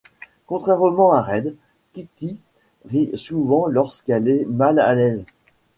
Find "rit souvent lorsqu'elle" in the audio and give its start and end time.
2.89-4.27